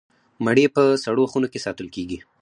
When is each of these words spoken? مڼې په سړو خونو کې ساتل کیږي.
مڼې 0.45 0.65
په 0.75 0.83
سړو 1.03 1.23
خونو 1.31 1.47
کې 1.51 1.63
ساتل 1.65 1.87
کیږي. 1.95 2.19